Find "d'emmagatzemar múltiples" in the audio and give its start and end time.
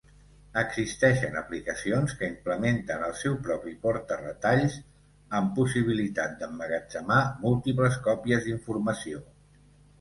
6.43-8.03